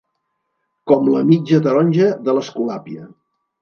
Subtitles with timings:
[0.93, 3.11] Com la mitja taronja de l'Escolàpia.